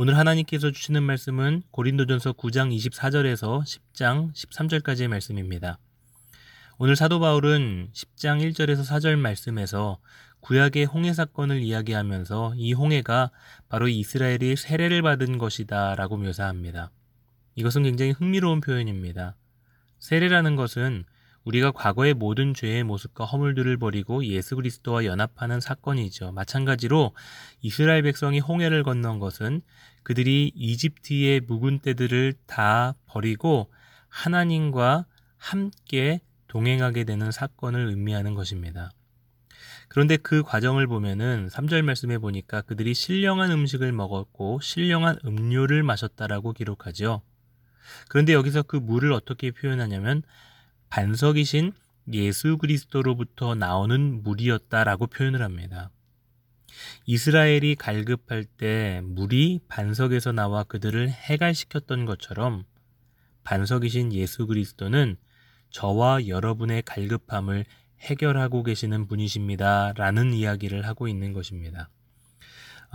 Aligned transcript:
오늘 0.00 0.16
하나님께서 0.16 0.70
주시는 0.70 1.02
말씀은 1.02 1.64
고린도전서 1.72 2.34
9장 2.34 2.72
24절에서 2.72 3.62
10장 3.62 4.32
13절까지의 4.32 5.08
말씀입니다. 5.08 5.80
오늘 6.78 6.94
사도 6.94 7.18
바울은 7.18 7.88
10장 7.92 8.40
1절에서 8.48 8.86
4절 8.86 9.16
말씀에서 9.16 9.98
구약의 10.38 10.84
홍해 10.84 11.12
사건을 11.12 11.64
이야기하면서 11.64 12.54
이 12.58 12.74
홍해가 12.74 13.32
바로 13.68 13.88
이스라엘이 13.88 14.54
세례를 14.54 15.02
받은 15.02 15.36
것이다 15.36 15.96
라고 15.96 16.16
묘사합니다. 16.16 16.92
이것은 17.56 17.82
굉장히 17.82 18.12
흥미로운 18.12 18.60
표현입니다. 18.60 19.34
세례라는 19.98 20.54
것은 20.54 21.06
우리가 21.44 21.70
과거의 21.72 22.14
모든 22.14 22.52
죄의 22.52 22.84
모습과 22.84 23.24
허물들을 23.24 23.76
버리고 23.78 24.24
예수 24.24 24.56
그리스도와 24.56 25.04
연합하는 25.04 25.60
사건이죠. 25.60 26.32
마찬가지로 26.32 27.14
이스라엘 27.62 28.02
백성이 28.02 28.38
홍해를 28.40 28.82
건넌 28.82 29.18
것은 29.18 29.62
그들이 30.02 30.52
이집트의 30.54 31.40
묵은 31.40 31.80
때들을 31.80 32.34
다 32.46 32.94
버리고 33.06 33.70
하나님과 34.08 35.06
함께 35.36 36.20
동행하게 36.48 37.04
되는 37.04 37.30
사건을 37.30 37.88
의미하는 37.88 38.34
것입니다. 38.34 38.90
그런데 39.88 40.16
그 40.16 40.42
과정을 40.42 40.86
보면은 40.86 41.48
3절 41.48 41.82
말씀에 41.82 42.18
보니까 42.18 42.60
그들이 42.62 42.92
신령한 42.94 43.50
음식을 43.50 43.92
먹었고 43.92 44.60
신령한 44.60 45.18
음료를 45.24 45.82
마셨다라고 45.82 46.52
기록하죠. 46.52 47.22
그런데 48.08 48.34
여기서 48.34 48.62
그 48.62 48.76
물을 48.76 49.12
어떻게 49.12 49.50
표현하냐면 49.50 50.22
반석이신 50.90 51.72
예수 52.12 52.56
그리스도로부터 52.56 53.54
나오는 53.54 54.22
물이었다라고 54.22 55.08
표현을 55.08 55.42
합니다. 55.42 55.90
이스라엘이 57.06 57.74
갈급할 57.76 58.44
때 58.44 59.00
물이 59.04 59.60
반석에서 59.68 60.32
나와 60.32 60.64
그들을 60.64 61.10
해갈시켰던 61.10 62.06
것처럼 62.06 62.64
반석이신 63.44 64.12
예수 64.12 64.46
그리스도는 64.46 65.16
저와 65.70 66.28
여러분의 66.28 66.82
갈급함을 66.82 67.64
해결하고 68.00 68.62
계시는 68.62 69.06
분이십니다. 69.06 69.92
라는 69.96 70.32
이야기를 70.32 70.86
하고 70.86 71.08
있는 71.08 71.32
것입니다. 71.32 71.90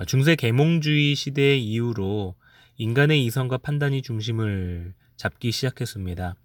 중세 0.07 0.35
계몽주의 0.35 1.13
시대 1.15 1.55
이후로 1.57 2.35
인간의 2.77 3.23
이성과 3.25 3.59
판단이 3.59 4.01
중심을 4.01 4.93
잡기 5.17 5.51
시작했습니다. 5.51 6.35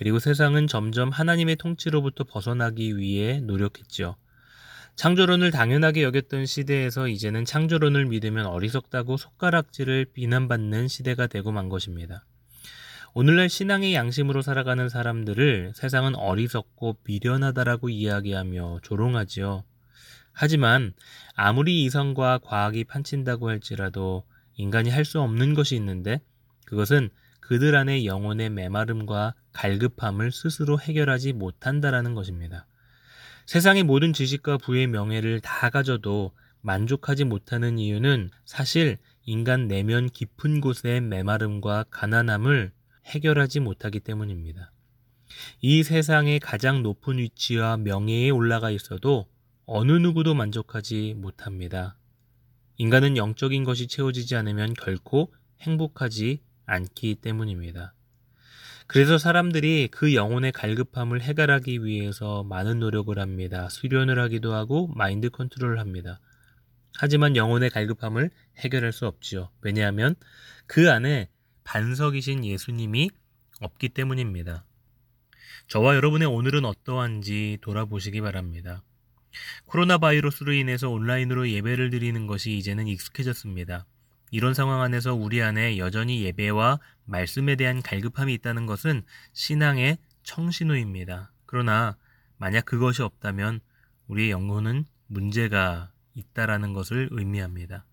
그리고 0.00 0.18
세상은 0.18 0.66
점점 0.66 1.10
하나님의 1.10 1.56
통치로부터 1.56 2.24
벗어나기 2.24 2.96
위해 2.96 3.38
노력했죠. 3.40 4.16
창조론을 4.96 5.50
당연하게 5.50 6.04
여겼던 6.04 6.46
시대에서 6.46 7.06
이제는 7.06 7.44
창조론을 7.44 8.06
믿으면 8.06 8.46
어리석다고 8.46 9.18
손가락질을 9.18 10.06
비난받는 10.14 10.88
시대가 10.88 11.26
되고 11.26 11.52
만 11.52 11.68
것입니다. 11.68 12.24
오늘날 13.12 13.50
신앙의 13.50 13.92
양심으로 13.92 14.40
살아가는 14.40 14.88
사람들을 14.88 15.72
세상은 15.74 16.14
어리석고 16.14 16.96
미련하다라고 17.04 17.90
이야기하며 17.90 18.78
조롱하지요. 18.82 19.64
하지만 20.32 20.94
아무리 21.34 21.84
이성과 21.84 22.38
과학이 22.38 22.84
판친다고 22.84 23.50
할지라도 23.50 24.24
인간이 24.56 24.88
할 24.88 25.04
수 25.04 25.20
없는 25.20 25.52
것이 25.52 25.76
있는데 25.76 26.22
그것은 26.64 27.10
그들 27.40 27.76
안의 27.76 28.06
영혼의 28.06 28.48
메마름과 28.48 29.34
갈급함을 29.52 30.32
스스로 30.32 30.78
해결하지 30.80 31.32
못한다라는 31.32 32.14
것입니다. 32.14 32.66
세상의 33.46 33.82
모든 33.82 34.12
지식과 34.12 34.58
부의 34.58 34.86
명예를 34.86 35.40
다 35.40 35.70
가져도 35.70 36.32
만족하지 36.60 37.24
못하는 37.24 37.78
이유는 37.78 38.30
사실 38.44 38.98
인간 39.24 39.66
내면 39.66 40.08
깊은 40.08 40.60
곳의 40.60 41.00
메마름과 41.00 41.86
가난함을 41.90 42.72
해결하지 43.06 43.60
못하기 43.60 44.00
때문입니다. 44.00 44.72
이 45.60 45.82
세상의 45.82 46.40
가장 46.40 46.82
높은 46.82 47.18
위치와 47.18 47.76
명예에 47.78 48.30
올라가 48.30 48.70
있어도 48.70 49.26
어느 49.64 49.92
누구도 49.92 50.34
만족하지 50.34 51.14
못합니다. 51.16 51.96
인간은 52.76 53.16
영적인 53.16 53.64
것이 53.64 53.88
채워지지 53.88 54.36
않으면 54.36 54.74
결코 54.74 55.32
행복하지 55.60 56.42
않기 56.66 57.16
때문입니다. 57.16 57.94
그래서 58.92 59.18
사람들이 59.18 59.86
그 59.92 60.16
영혼의 60.16 60.50
갈급함을 60.50 61.22
해결하기 61.22 61.84
위해서 61.84 62.42
많은 62.42 62.80
노력을 62.80 63.16
합니다. 63.20 63.68
수련을 63.68 64.18
하기도 64.18 64.52
하고 64.52 64.88
마인드 64.88 65.30
컨트롤을 65.30 65.78
합니다. 65.78 66.18
하지만 66.96 67.36
영혼의 67.36 67.70
갈급함을 67.70 68.30
해결할 68.58 68.90
수 68.90 69.06
없지요. 69.06 69.50
왜냐하면 69.60 70.16
그 70.66 70.90
안에 70.90 71.28
반석이신 71.62 72.44
예수님이 72.44 73.10
없기 73.60 73.90
때문입니다. 73.90 74.64
저와 75.68 75.94
여러분의 75.94 76.26
오늘은 76.26 76.64
어떠한지 76.64 77.58
돌아보시기 77.60 78.20
바랍니다. 78.20 78.82
코로나 79.66 79.98
바이러스로 79.98 80.52
인해서 80.52 80.90
온라인으로 80.90 81.48
예배를 81.48 81.90
드리는 81.90 82.26
것이 82.26 82.56
이제는 82.56 82.88
익숙해졌습니다. 82.88 83.86
이런 84.30 84.54
상황 84.54 84.80
안에서 84.82 85.14
우리 85.14 85.42
안에 85.42 85.78
여전히 85.78 86.22
예배와 86.24 86.78
말씀에 87.04 87.56
대한 87.56 87.82
갈급함이 87.82 88.32
있다는 88.34 88.66
것은 88.66 89.02
신앙의 89.32 89.98
청신호입니다. 90.22 91.32
그러나 91.46 91.96
만약 92.36 92.64
그것이 92.64 93.02
없다면 93.02 93.60
우리의 94.06 94.30
영혼은 94.30 94.84
문제가 95.06 95.90
있다라는 96.14 96.72
것을 96.72 97.08
의미합니다. 97.10 97.84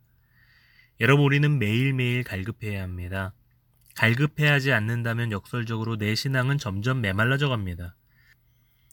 여러분 1.00 1.26
우리는 1.26 1.60
매일매일 1.60 2.24
갈급해야 2.24 2.82
합니다. 2.82 3.34
갈급해하지 3.96 4.72
않는다면 4.74 5.32
역설적으로 5.32 5.98
내 5.98 6.14
신앙은 6.14 6.60
점점 6.60 7.02
메말라져 7.02 7.50
갑니다. 7.50 7.96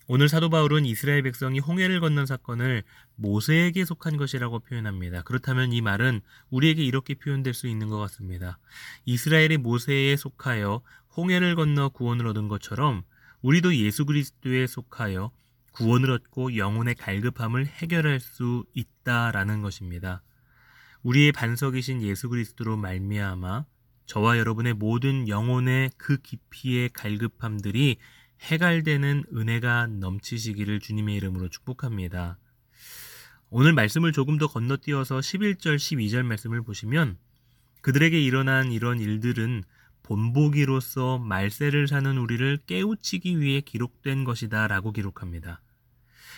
오늘 0.07 0.29
사도 0.29 0.51
바울은 0.51 0.85
이스라엘 0.85 1.23
백성이 1.23 1.61
홍해를 1.61 1.99
건넌 2.01 2.27
사건을 2.27 2.83
모세에게 3.17 3.87
속한 3.87 4.19
것이라고 4.19 4.59
표현합니다. 4.59 5.23
그렇다면 5.23 5.73
이 5.73 5.81
말은 5.81 6.21
우리에게 6.51 6.85
이렇게 6.85 7.15
표현될 7.15 7.55
수 7.55 7.69
있는 7.69 7.89
것 7.89 7.99
같습니다. 8.01 8.59
이스라엘이 9.07 9.57
모세에 9.57 10.17
속하여 10.17 10.83
홍해를 11.17 11.57
건너 11.57 11.89
구원을 11.89 12.27
얻은 12.27 12.49
것처럼 12.49 13.03
우리도 13.41 13.77
예수 13.77 14.05
그리스도에 14.05 14.67
속하여 14.67 15.31
구원을 15.73 16.11
얻고 16.11 16.59
영혼의 16.59 16.97
갈급함을 16.97 17.67
해결할 17.67 18.21
수 18.21 18.65
있다라는 18.75 19.63
것입니다. 19.63 20.23
우리의 21.03 21.33
반석이신 21.33 22.03
예수 22.03 22.29
그리스도로 22.29 22.77
말미암아 22.77 23.65
저와 24.07 24.37
여러분의 24.39 24.75
모든 24.75 25.29
영혼의 25.29 25.93
그 25.97 26.19
깊이의 26.19 26.91
갈급함들이 26.91 27.97
해갈되는 28.41 29.25
은혜가 29.35 29.87
넘치시기를 29.87 30.81
주님의 30.81 31.17
이름으로 31.17 31.49
축복합니다. 31.49 32.39
오늘 33.51 33.73
말씀을 33.73 34.13
조금 34.13 34.37
더 34.39 34.49
건너뛰어서 34.49 35.19
11절, 35.19 35.77
12절 35.77 36.23
말씀을 36.25 36.63
보시면 36.63 37.17
그들에게 37.83 38.21
일어난 38.21 38.73
이런 38.73 38.99
일들은 38.99 39.63
본보기로서 40.03 41.19
말세를 41.19 41.89
사는 41.89 42.19
우리를 42.19 42.59
깨우치기 42.67 43.41
위해 43.41 43.61
기록된 43.61 44.25
것이다 44.25 44.69
라고 44.69 44.93
기록합니다. 44.93 45.61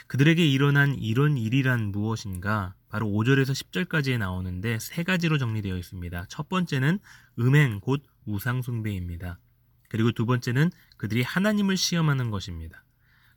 그들에게 0.07 0.47
일어난 0.47 0.95
이런 0.95 1.37
일이란 1.37 1.91
무엇인가? 1.91 2.75
바로 2.89 3.07
5절에서 3.09 3.51
10절까지에 3.51 4.19
나오는데 4.19 4.79
세 4.79 5.03
가지로 5.03 5.39
정리되어 5.39 5.77
있습니다. 5.77 6.27
첫 6.29 6.49
번째는 6.49 6.99
음행 7.41 7.81
곧 7.81 8.03
우상숭배입니다. 8.25 9.39
그리고 9.89 10.13
두 10.13 10.27
번째는 10.27 10.71
그들이 10.97 11.23
하나님을 11.23 11.77
시험하는 11.77 12.31
것입니다. 12.31 12.85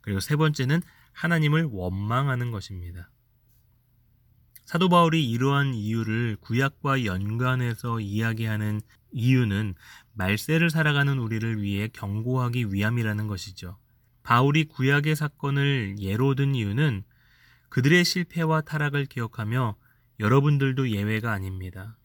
그리고 0.00 0.20
세 0.20 0.36
번째는 0.36 0.82
하나님을 1.12 1.68
원망하는 1.70 2.50
것입니다. 2.50 3.10
사도 4.64 4.88
바울이 4.88 5.28
이러한 5.28 5.74
이유를 5.74 6.36
구약과 6.40 7.04
연관해서 7.04 8.00
이야기하는 8.00 8.80
이유는 9.12 9.74
말세를 10.12 10.70
살아가는 10.70 11.18
우리를 11.18 11.60
위해 11.60 11.88
경고하기 11.92 12.72
위함이라는 12.72 13.26
것이죠. 13.26 13.78
바울이 14.22 14.64
구약의 14.66 15.16
사건을 15.16 15.96
예로 15.98 16.36
든 16.36 16.54
이유는 16.54 17.02
그들의 17.68 18.04
실패와 18.04 18.60
타락을 18.60 19.06
기억하며 19.06 19.76
여러분들도 20.20 20.90
예외가 20.90 21.32
아닙니다. 21.32 21.96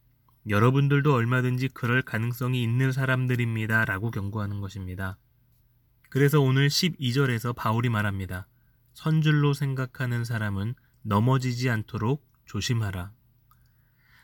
여러분들도 0.47 1.13
얼마든지 1.13 1.69
그럴 1.69 2.01
가능성이 2.01 2.62
있는 2.62 2.92
사람들입니다. 2.92 3.86
라고 3.86 4.12
경고하는 4.12 4.62
것입니다. 4.62 5.18
그래서 6.09 6.39
오늘 6.39 6.68
12절에서 6.68 7.56
바울이 7.56 7.89
말합니다. 7.89 8.47
선줄로 8.94 9.53
생각하는 9.53 10.24
사람은 10.24 10.75
넘어지지 11.01 11.69
않도록 11.69 12.25
조심하라. 12.45 13.12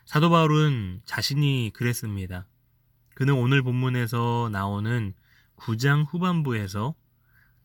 사도 0.05 0.29
바울은 0.29 1.01
자신이 1.05 1.71
그랬습니다. 1.73 2.47
그는 3.15 3.33
오늘 3.33 3.61
본문에서 3.61 4.49
나오는 4.51 5.13
9장 5.57 6.05
후반부에서 6.07 6.95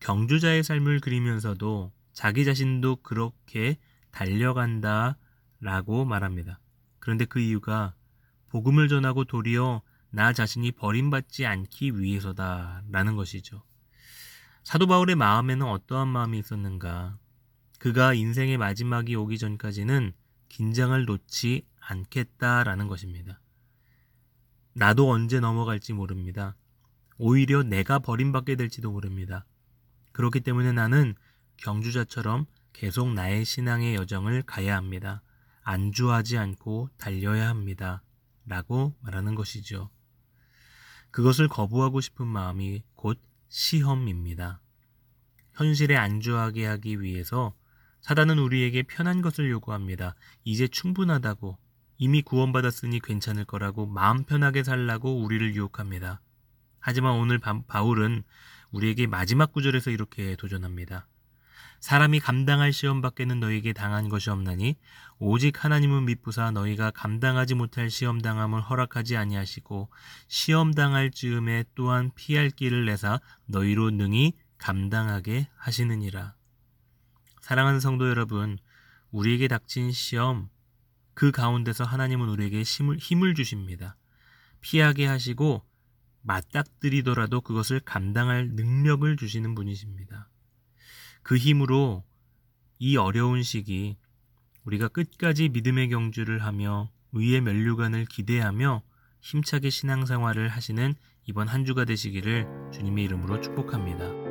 경주자의 0.00 0.62
삶을 0.62 1.00
그리면서도 1.00 1.92
자기 2.12 2.44
자신도 2.44 2.96
그렇게 2.96 3.78
달려간다 4.10 5.16
라고 5.60 6.04
말합니다. 6.04 6.58
그런데 6.98 7.24
그 7.24 7.38
이유가 7.38 7.94
복음을 8.48 8.88
전하고 8.88 9.24
도리어 9.24 9.82
나 10.10 10.32
자신이 10.32 10.72
버림받지 10.72 11.46
않기 11.46 11.98
위해서다 11.98 12.82
라는 12.90 13.16
것이죠. 13.16 13.62
사도 14.64 14.86
바울의 14.86 15.16
마음에는 15.16 15.66
어떠한 15.66 16.08
마음이 16.08 16.38
있었는가? 16.38 17.18
그가 17.78 18.14
인생의 18.14 18.56
마지막이 18.58 19.14
오기 19.14 19.38
전까지는 19.38 20.12
긴장을 20.48 21.04
놓지 21.04 21.66
않겠다라는 21.80 22.88
것입니다. 22.88 23.40
나도 24.72 25.10
언제 25.10 25.40
넘어갈지 25.40 25.92
모릅니다. 25.92 26.56
오히려 27.18 27.62
내가 27.62 27.98
버림받게 27.98 28.56
될지도 28.56 28.90
모릅니다. 28.90 29.46
그렇기 30.12 30.40
때문에 30.40 30.72
나는 30.72 31.14
경주자처럼 31.58 32.46
계속 32.72 33.12
나의 33.12 33.44
신앙의 33.44 33.94
여정을 33.94 34.42
가야 34.42 34.76
합니다. 34.76 35.22
안주하지 35.62 36.38
않고 36.38 36.90
달려야 36.98 37.48
합니다. 37.48 38.02
라고 38.46 38.94
말하는 39.00 39.34
것이죠. 39.34 39.90
그것을 41.10 41.48
거부하고 41.48 42.00
싶은 42.00 42.26
마음이 42.26 42.82
곧 42.94 43.20
시험입니다. 43.48 44.60
현실에 45.54 45.96
안주하게 45.96 46.66
하기 46.66 47.00
위해서 47.00 47.54
사단은 48.00 48.38
우리에게 48.38 48.82
편한 48.82 49.22
것을 49.22 49.50
요구합니다. 49.50 50.14
이제 50.44 50.68
충분하다고 50.68 51.58
이미 51.98 52.22
구원받았으니 52.22 53.00
괜찮을 53.00 53.44
거라고 53.46 53.86
마음 53.86 54.24
편하게 54.24 54.62
살라고 54.62 55.22
우리를 55.22 55.54
유혹합니다. 55.54 56.20
하지만 56.78 57.14
오늘 57.14 57.38
바울은 57.38 58.22
우리에게 58.70 59.06
마지막 59.06 59.52
구절에서 59.52 59.90
이렇게 59.90 60.36
도전합니다. 60.36 61.08
사람이 61.86 62.18
감당할 62.18 62.72
시험 62.72 63.00
밖에는 63.00 63.38
너에게 63.38 63.72
당한 63.72 64.08
것이 64.08 64.28
없나니 64.28 64.74
오직 65.20 65.64
하나님은 65.64 66.06
믿부사 66.06 66.50
너희가 66.50 66.90
감당하지 66.90 67.54
못할 67.54 67.90
시험 67.90 68.20
당함을 68.20 68.60
허락하지 68.60 69.16
아니하시고 69.16 69.88
시험 70.26 70.74
당할 70.74 71.12
즈음에 71.12 71.62
또한 71.76 72.10
피할 72.16 72.50
길을 72.50 72.86
내사 72.86 73.20
너희로 73.46 73.92
능히 73.92 74.32
감당하게 74.58 75.48
하시느니라. 75.58 76.34
사랑하는 77.40 77.78
성도 77.78 78.08
여러분, 78.08 78.58
우리에게 79.12 79.46
닥친 79.46 79.92
시험 79.92 80.48
그 81.14 81.30
가운데서 81.30 81.84
하나님은 81.84 82.28
우리에게 82.28 82.62
힘을, 82.62 82.96
힘을 82.96 83.36
주십니다. 83.36 83.96
피하게 84.60 85.06
하시고 85.06 85.62
맞닥뜨리더라도 86.22 87.42
그것을 87.42 87.78
감당할 87.78 88.48
능력을 88.54 89.16
주시는 89.16 89.54
분이십니다. 89.54 90.28
그 91.26 91.36
힘으로 91.36 92.04
이 92.78 92.96
어려운 92.96 93.42
시기 93.42 93.96
우리가 94.62 94.86
끝까지 94.86 95.48
믿음의 95.48 95.88
경주를 95.88 96.44
하며 96.44 96.88
의의 97.10 97.40
면류관을 97.40 98.04
기대하며 98.04 98.80
힘차게 99.22 99.70
신앙생활을 99.70 100.46
하시는 100.46 100.94
이번 101.24 101.48
한 101.48 101.64
주가 101.64 101.84
되시기를 101.84 102.46
주님의 102.72 103.06
이름으로 103.06 103.40
축복합니다. 103.40 104.25